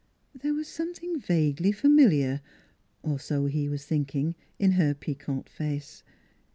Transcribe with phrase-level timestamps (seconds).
[0.33, 2.41] There was something vaguely familiar
[3.03, 6.01] or so he was thinking in her piquant face.